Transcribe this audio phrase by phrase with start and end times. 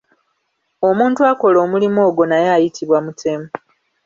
[0.89, 3.47] Omuntu akola omulimu ogwo naye ayitibwa mutemu.